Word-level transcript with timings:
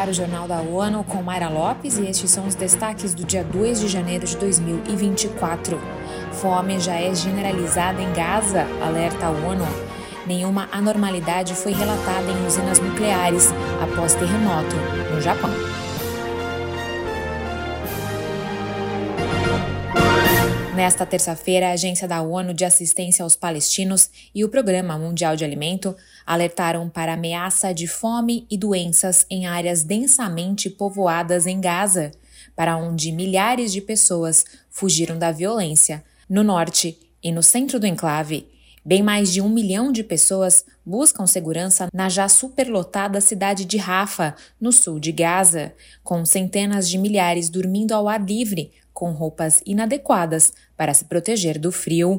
ar 0.00 0.08
o 0.08 0.14
Jornal 0.14 0.48
da 0.48 0.62
ONU 0.62 1.04
com 1.04 1.22
Mayra 1.22 1.50
Lopes 1.50 1.98
e 1.98 2.06
estes 2.06 2.30
são 2.30 2.46
os 2.46 2.54
destaques 2.54 3.12
do 3.12 3.22
dia 3.22 3.44
2 3.44 3.80
de 3.80 3.88
janeiro 3.88 4.24
de 4.24 4.34
2024. 4.38 5.78
Fome 6.32 6.80
já 6.80 6.94
é 6.94 7.14
generalizada 7.14 8.00
em 8.00 8.10
Gaza, 8.14 8.66
alerta 8.82 9.26
a 9.26 9.30
ONU. 9.30 9.66
Nenhuma 10.26 10.68
anormalidade 10.72 11.54
foi 11.54 11.72
relatada 11.72 12.30
em 12.30 12.46
usinas 12.46 12.78
nucleares 12.78 13.50
após 13.82 14.14
terremoto 14.14 14.74
no 15.12 15.20
Japão. 15.20 15.50
Nesta 20.80 21.04
terça-feira, 21.04 21.68
a 21.68 21.72
Agência 21.72 22.08
da 22.08 22.22
ONU 22.22 22.54
de 22.54 22.64
Assistência 22.64 23.22
aos 23.22 23.36
Palestinos 23.36 24.08
e 24.34 24.46
o 24.46 24.48
Programa 24.48 24.96
Mundial 24.96 25.36
de 25.36 25.44
Alimento 25.44 25.94
alertaram 26.24 26.88
para 26.88 27.12
ameaça 27.12 27.74
de 27.74 27.86
fome 27.86 28.46
e 28.50 28.56
doenças 28.56 29.26
em 29.28 29.46
áreas 29.46 29.84
densamente 29.84 30.70
povoadas 30.70 31.46
em 31.46 31.60
Gaza, 31.60 32.12
para 32.56 32.78
onde 32.78 33.12
milhares 33.12 33.74
de 33.74 33.82
pessoas 33.82 34.46
fugiram 34.70 35.18
da 35.18 35.30
violência, 35.30 36.02
no 36.26 36.42
norte 36.42 36.98
e 37.22 37.30
no 37.30 37.42
centro 37.42 37.78
do 37.78 37.86
enclave. 37.86 38.48
Bem 38.82 39.02
mais 39.02 39.30
de 39.30 39.42
um 39.42 39.50
milhão 39.50 39.92
de 39.92 40.02
pessoas 40.02 40.64
buscam 40.86 41.26
segurança 41.26 41.88
na 41.92 42.08
já 42.08 42.26
superlotada 42.26 43.20
cidade 43.20 43.66
de 43.66 43.76
Rafa, 43.76 44.34
no 44.58 44.72
sul 44.72 44.98
de 44.98 45.12
Gaza, 45.12 45.74
com 46.02 46.24
centenas 46.24 46.88
de 46.88 46.96
milhares 46.96 47.50
dormindo 47.50 47.92
ao 47.92 48.08
ar 48.08 48.24
livre, 48.24 48.72
com 48.92 49.12
roupas 49.12 49.62
inadequadas 49.64 50.52
para 50.76 50.94
se 50.94 51.04
proteger 51.04 51.58
do 51.58 51.72
frio. 51.72 52.18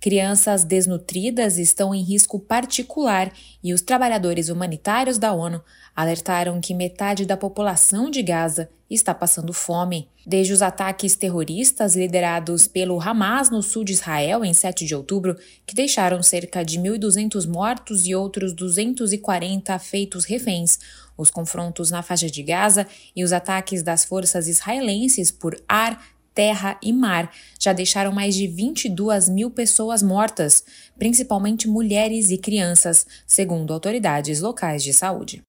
Crianças 0.00 0.62
desnutridas 0.62 1.58
estão 1.58 1.94
em 1.94 2.02
risco 2.02 2.38
particular 2.38 3.32
e 3.62 3.72
os 3.72 3.80
trabalhadores 3.80 4.48
humanitários 4.48 5.18
da 5.18 5.32
ONU 5.32 5.62
alertaram 5.94 6.60
que 6.60 6.74
metade 6.74 7.24
da 7.24 7.36
população 7.36 8.10
de 8.10 8.22
Gaza 8.22 8.68
está 8.88 9.14
passando 9.14 9.52
fome. 9.52 10.08
Desde 10.24 10.52
os 10.52 10.62
ataques 10.62 11.16
terroristas 11.16 11.96
liderados 11.96 12.66
pelo 12.66 13.00
Hamas 13.00 13.50
no 13.50 13.62
sul 13.62 13.84
de 13.84 13.92
Israel 13.92 14.44
em 14.44 14.52
7 14.52 14.84
de 14.84 14.94
outubro, 14.94 15.36
que 15.66 15.74
deixaram 15.74 16.22
cerca 16.22 16.64
de 16.64 16.78
1.200 16.78 17.48
mortos 17.48 18.06
e 18.06 18.14
outros 18.14 18.52
240 18.52 19.78
feitos 19.78 20.24
reféns, 20.24 20.78
os 21.16 21.30
confrontos 21.30 21.90
na 21.90 22.02
faixa 22.02 22.30
de 22.30 22.42
Gaza 22.42 22.86
e 23.14 23.24
os 23.24 23.32
ataques 23.32 23.82
das 23.82 24.04
forças 24.04 24.46
israelenses 24.46 25.30
por 25.30 25.60
ar, 25.68 26.00
terra 26.36 26.78
e 26.82 26.92
mar 26.92 27.32
já 27.58 27.72
deixaram 27.72 28.12
mais 28.12 28.34
de 28.34 28.46
22 28.46 29.28
mil 29.30 29.50
pessoas 29.50 30.02
mortas, 30.02 30.62
principalmente 30.98 31.66
mulheres 31.66 32.30
e 32.30 32.36
crianças, 32.36 33.06
segundo 33.26 33.72
autoridades 33.72 34.40
locais 34.40 34.84
de 34.84 34.92
saúde. 34.92 35.42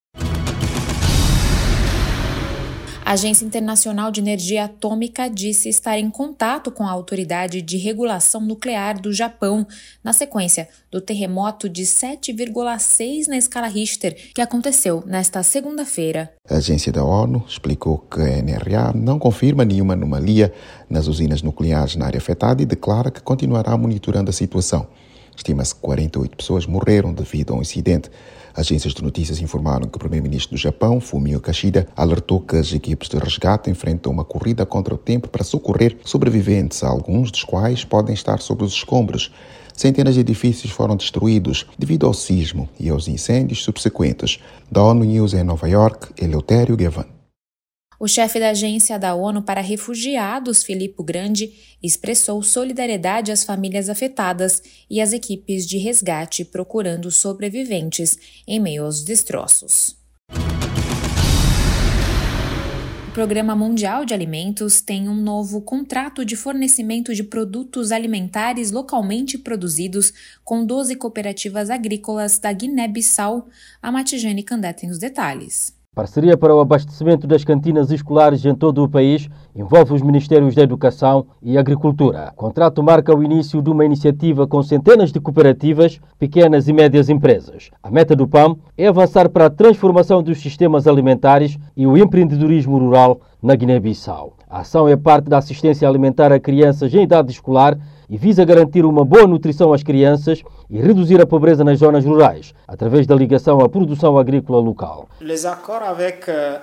A 3.08 3.13
Agência 3.13 3.45
Internacional 3.45 4.11
de 4.11 4.19
Energia 4.19 4.66
Atômica 4.66 5.30
disse 5.30 5.69
estar 5.69 5.97
em 5.97 6.09
contato 6.09 6.69
com 6.69 6.86
a 6.86 6.91
Autoridade 6.91 7.61
de 7.61 7.77
Regulação 7.77 8.41
Nuclear 8.41 9.00
do 9.00 9.13
Japão 9.13 9.66
na 10.03 10.11
sequência 10.11 10.67
do 10.91 11.00
terremoto 11.00 11.69
de 11.69 11.83
7,6 11.83 13.30
na 13.30 13.38
escala 13.38 13.67
Richter 13.67 14.13
que 14.35 14.41
aconteceu 14.41 15.05
nesta 15.05 15.41
segunda-feira. 15.41 16.33
A 16.50 16.55
agência 16.55 16.91
da 16.91 17.02
ONU 17.02 17.45
explicou 17.47 18.00
que 18.00 18.19
a 18.19 18.41
NRA 18.41 18.91
não 18.94 19.17
confirma 19.17 19.63
nenhuma 19.63 19.94
anomalia 19.94 20.53
nas 20.89 21.08
usinas 21.08 21.41
nucleares 21.41 21.95
na 21.95 22.08
área 22.08 22.17
afetada 22.17 22.61
e 22.61 22.66
declara 22.66 23.09
que 23.09 23.22
continuará 23.22 23.78
monitorando 23.78 24.31
a 24.31 24.33
situação. 24.33 24.85
Estima-se 25.38 25.76
que 25.76 25.82
48 25.82 26.36
pessoas 26.36 26.66
morreram 26.66 27.14
devido 27.14 27.54
a 27.54 27.58
um 27.58 27.62
incidente. 27.62 28.10
Agências 28.56 28.96
de 28.96 29.04
notícias 29.04 29.40
informaram 29.40 29.88
que 29.88 29.96
o 29.96 30.00
primeiro-ministro 30.00 30.56
do 30.56 30.60
Japão, 30.60 31.00
Fumio 31.00 31.40
Kishida, 31.40 31.88
alertou 31.96 32.42
que 32.42 32.56
as 32.56 32.74
equipes 32.74 33.08
de 33.08 33.18
resgate 33.18 33.70
enfrentam 33.70 34.12
uma 34.12 34.26
corrida 34.26 34.66
contra 34.66 34.96
o 34.96 34.97
tempo 34.97 35.30
para 35.30 35.44
socorrer 35.44 35.96
sobreviventes, 36.03 36.84
alguns 36.84 37.30
dos 37.30 37.44
quais 37.44 37.86
podem 37.86 38.16
estar 38.16 38.40
sobre 38.40 38.66
os 38.66 38.74
escombros. 38.74 39.31
Centenas 39.76 40.16
de 40.16 40.22
edifícios 40.22 40.72
foram 40.72 40.96
destruídos 40.96 41.68
devido 41.78 42.08
ao 42.08 42.14
sismo 42.16 42.68
e 42.80 42.90
aos 42.90 43.08
incêndios 43.08 43.64
subsequentes. 43.64 44.40
Da 44.72 44.81
ONU 44.81 45.06
News 45.06 45.36
em 45.36 45.44
Nova 45.44 45.70
York, 45.70 46.08
Eleutério 46.20 46.76
Gavan. 46.76 47.16
O 48.00 48.08
chefe 48.08 48.40
da 48.40 48.52
Agência 48.52 49.00
da 49.00 49.16
ONU 49.16 49.41
para 49.41 49.59
Refugiados, 49.59 50.63
Filippo 50.63 51.03
Grande, 51.03 51.52
expressou 51.81 52.44
solidariedade 52.44 53.31
às 53.31 53.44
famílias 53.44 53.90
afetadas 53.90 54.62
e 54.88 55.02
às 55.02 55.13
equipes 55.13 55.66
de 55.66 55.80
resgate 55.80 56.46
procurando 56.46 57.09
sobreviventes 57.09 58.19
em 58.47 58.59
meio 58.59 58.85
aos 58.85 59.03
destroços. 59.03 59.97
O 63.08 63.12
Programa 63.18 63.56
Mundial 63.56 64.06
de 64.06 64.14
Alimentos 64.14 64.79
tem 64.79 65.09
um 65.09 65.16
novo 65.16 65.59
contrato 65.59 66.24
de 66.24 66.35
fornecimento 66.35 67.16
de 67.16 67.24
produtos 67.24 67.91
alimentares 67.91 68.69
localmente 68.69 69.40
produzidos 69.40 70.14
com 70.46 70.64
12 70.64 70.96
cooperativas 70.97 71.72
agrícolas 71.72 72.38
da 72.38 72.53
Guiné-Bissau. 72.53 73.47
A 73.81 73.91
Matijane 73.91 74.44
Candé 74.44 74.72
tem 74.72 74.91
os 74.91 75.00
detalhes. 75.00 75.77
Parceria 75.97 76.38
para 76.38 76.56
o 76.56 76.59
abastecimento 76.59 77.25
das 77.25 77.44
cantinas 77.44 77.90
escolares 77.90 78.46
em 78.46 78.53
todo 78.53 78.84
o 78.84 78.88
país 78.88 79.28
envolve 79.56 79.96
os 79.96 80.03
Ministérios 80.03 80.53
da 80.53 80.62
Educação 80.62 81.25
e 81.41 81.58
Agricultura. 81.58 82.31
O 82.34 82.35
contrato 82.35 82.84
marca 82.84 83.18
o 83.18 83.24
início 83.24 83.63
de 83.63 83.72
uma 83.72 83.84
iniciativa 83.84 84.46
com 84.46 84.62
centenas 84.62 85.12
de 85.12 85.19
cooperativas, 85.19 86.00
pequenas 86.19 86.68
e 86.68 86.74
médias 86.74 87.09
empresas. 87.09 87.72
A 87.81 87.90
meta 87.90 88.16
do 88.16 88.28
PAM 88.28 88.58
é 88.78 88.85
avançar 88.85 89.28
para 89.28 89.47
a 89.47 89.50
transformação 89.50 90.22
dos 90.22 90.40
sistemas 90.40 90.85
alimentares 90.85 91.58
e 91.75 91.88
o 91.88 91.97
empreendedorismo 91.97 92.78
rural 92.78 93.19
na 93.41 93.56
Guiné-Bissau. 93.56 94.34
A 94.47 94.59
ação 94.59 94.88
é 94.88 94.96
parte 94.96 95.28
da 95.28 95.40
assistência 95.40 95.90
alimentar 95.90 96.31
a 96.31 96.40
crianças 96.40 96.94
em 96.94 97.02
idade 97.02 97.31
escolar 97.31 97.75
e 98.09 98.18
visa 98.18 98.45
garantir 98.45 98.85
uma 98.85 99.03
boa 99.03 99.28
nutrição 99.28 99.73
às 99.73 99.84
crianças 99.84 100.44
e 100.69 100.79
reduzir 100.79 101.22
a 101.22 101.25
pobreza 101.25 101.63
nas 101.63 101.79
zonas 101.79 102.06
rurais, 102.06 102.53
através 102.68 103.06
da 103.06 103.16
ligação 103.16 103.59
à 103.59 103.69
produção 103.69 104.18
agrícola 104.18 104.59
local. 104.59 105.07
Euh, 105.22 106.59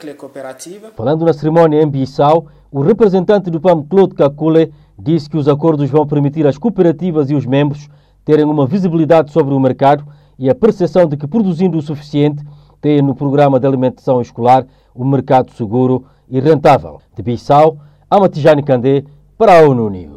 Falando 0.96 1.24
na 1.24 1.32
cerimónia 1.32 1.82
em 1.82 1.88
Bissau, 1.88 2.46
o 2.70 2.80
representante 2.80 3.50
do 3.50 3.60
PAM, 3.60 3.82
Claude 3.82 4.14
Kakule, 4.14 4.72
disse 4.98 5.28
que 5.28 5.36
os 5.36 5.48
acordos 5.48 5.90
vão 5.90 6.06
permitir 6.06 6.46
às 6.46 6.56
cooperativas 6.56 7.30
e 7.30 7.34
os 7.34 7.44
membros 7.46 7.88
terem 8.24 8.44
uma 8.44 8.66
visibilidade 8.66 9.30
sobre 9.30 9.54
o 9.54 9.60
mercado 9.60 10.04
e 10.38 10.48
a 10.48 10.54
percepção 10.54 11.06
de 11.06 11.16
que, 11.16 11.26
produzindo 11.26 11.76
o 11.76 11.82
suficiente, 11.82 12.44
têm 12.80 13.02
no 13.02 13.14
programa 13.14 13.60
de 13.60 13.66
alimentação 13.66 14.20
escolar 14.20 14.66
um 14.94 15.04
mercado 15.04 15.50
seguro 15.52 16.04
e 16.28 16.40
rentável. 16.40 17.00
De 17.14 17.22
Bissau, 17.22 17.78
Amatijane 18.10 18.62
Kandé, 18.62 19.04
para 19.36 19.58
a 19.58 19.68
ONU 19.68 19.90
News. 19.90 20.13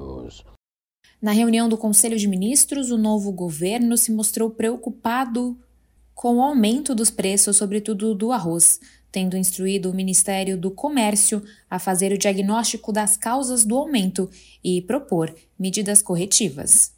Na 1.22 1.31
reunião 1.31 1.67
do 1.67 1.78
Conselho 1.78 2.17
de 2.17 2.28
Ministros, 2.28 2.91
o 2.91 2.97
novo 2.97 3.31
governo 3.31 3.97
se 3.97 4.11
mostrou 4.11 4.51
preocupado 4.51 5.57
com 6.13 6.38
o 6.38 6.41
aumento 6.41 6.94
dos 6.94 7.09
preços, 7.09 7.57
sobretudo 7.57 8.13
do 8.13 8.31
arroz, 8.31 8.79
tendo 9.11 9.35
instruído 9.35 9.89
o 9.89 9.95
Ministério 9.95 10.57
do 10.57 10.69
Comércio 10.69 11.44
a 11.69 11.79
fazer 11.79 12.11
o 12.11 12.17
diagnóstico 12.17 12.91
das 12.91 13.17
causas 13.17 13.66
do 13.66 13.75
aumento 13.78 14.29
e 14.63 14.81
propor 14.81 15.33
medidas 15.57 16.01
corretivas. 16.01 16.97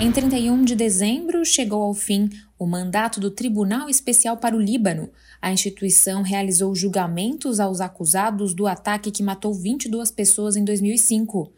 Em 0.00 0.12
31 0.12 0.62
de 0.62 0.76
dezembro, 0.76 1.44
chegou 1.44 1.82
ao 1.82 1.92
fim 1.92 2.30
o 2.56 2.64
mandato 2.64 3.18
do 3.18 3.32
Tribunal 3.32 3.88
Especial 3.88 4.36
para 4.36 4.54
o 4.54 4.60
Líbano. 4.60 5.10
A 5.42 5.50
instituição 5.50 6.22
realizou 6.22 6.72
julgamentos 6.72 7.58
aos 7.58 7.80
acusados 7.80 8.54
do 8.54 8.68
ataque 8.68 9.10
que 9.10 9.24
matou 9.24 9.52
22 9.52 10.12
pessoas 10.12 10.54
em 10.54 10.64
2005. 10.64 11.52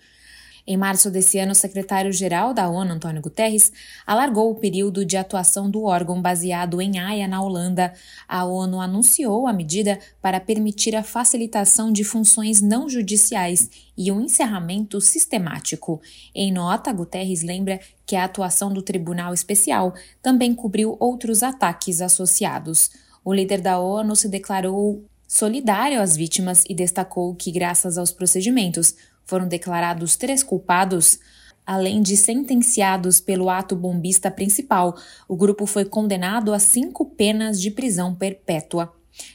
Em 0.70 0.76
março 0.76 1.10
desse 1.10 1.36
ano, 1.36 1.50
o 1.50 1.54
secretário-geral 1.56 2.54
da 2.54 2.68
ONU, 2.68 2.92
Antônio 2.92 3.20
Guterres, 3.20 3.72
alargou 4.06 4.52
o 4.52 4.54
período 4.54 5.04
de 5.04 5.16
atuação 5.16 5.68
do 5.68 5.82
órgão 5.82 6.22
baseado 6.22 6.80
em 6.80 6.96
Haia, 6.96 7.26
na 7.26 7.42
Holanda. 7.42 7.92
A 8.28 8.44
ONU 8.44 8.80
anunciou 8.80 9.48
a 9.48 9.52
medida 9.52 9.98
para 10.22 10.38
permitir 10.38 10.94
a 10.94 11.02
facilitação 11.02 11.90
de 11.90 12.04
funções 12.04 12.60
não 12.60 12.88
judiciais 12.88 13.68
e 13.98 14.12
um 14.12 14.20
encerramento 14.20 15.00
sistemático. 15.00 16.00
Em 16.32 16.52
nota, 16.52 16.92
Guterres 16.92 17.42
lembra 17.42 17.80
que 18.06 18.14
a 18.14 18.22
atuação 18.22 18.72
do 18.72 18.80
Tribunal 18.80 19.34
Especial 19.34 19.92
também 20.22 20.54
cobriu 20.54 20.96
outros 21.00 21.42
ataques 21.42 22.00
associados. 22.00 22.92
O 23.24 23.34
líder 23.34 23.60
da 23.60 23.80
ONU 23.80 24.14
se 24.14 24.28
declarou 24.28 25.04
solidário 25.30 26.00
às 26.02 26.16
vítimas 26.16 26.64
e 26.68 26.74
destacou 26.74 27.34
que, 27.36 27.52
graças 27.52 27.96
aos 27.96 28.10
procedimentos, 28.10 28.96
foram 29.30 29.48
declarados 29.48 30.16
três 30.16 30.42
culpados. 30.42 31.18
Além 31.64 32.02
de 32.02 32.16
sentenciados 32.16 33.20
pelo 33.20 33.48
ato 33.48 33.76
bombista 33.76 34.30
principal, 34.30 34.96
o 35.28 35.36
grupo 35.36 35.66
foi 35.66 35.84
condenado 35.84 36.52
a 36.52 36.58
cinco 36.58 37.06
penas 37.06 37.60
de 37.60 37.70
prisão 37.70 38.12
perpétua. 38.12 38.92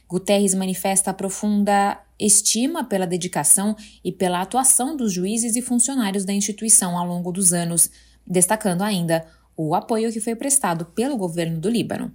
Guterres 0.08 0.54
manifesta 0.54 1.14
profunda 1.14 1.98
estima 2.20 2.84
pela 2.84 3.08
dedicação 3.08 3.76
e 4.04 4.12
pela 4.12 4.42
atuação 4.42 4.96
dos 4.98 5.14
juízes 5.14 5.56
e 5.56 5.62
funcionários 5.62 6.26
da 6.26 6.34
instituição 6.34 6.98
ao 6.98 7.08
longo 7.08 7.32
dos 7.32 7.54
anos, 7.54 7.90
destacando 8.28 8.82
ainda 8.82 9.26
o 9.56 9.74
apoio 9.74 10.12
que 10.12 10.20
foi 10.20 10.36
prestado 10.36 10.86
pelo 10.86 11.18
governo 11.18 11.60
do 11.60 11.70
Líbano. 11.70 12.12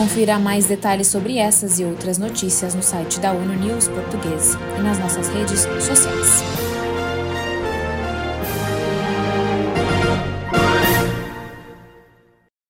Confira 0.00 0.38
mais 0.38 0.64
detalhes 0.64 1.08
sobre 1.08 1.36
essas 1.36 1.78
e 1.78 1.84
outras 1.84 2.16
notícias 2.16 2.74
no 2.74 2.82
site 2.82 3.20
da 3.20 3.32
ONU 3.32 3.52
News 3.52 3.86
Português 3.86 4.54
e 4.78 4.80
nas 4.80 4.98
nossas 4.98 5.28
redes 5.28 5.60
sociais. 5.60 6.69